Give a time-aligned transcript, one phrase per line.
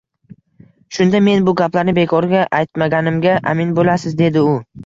[0.97, 4.61] Shunda men bu gaplarni bekorga aytmaganimga amin boʻlasiz, dedi u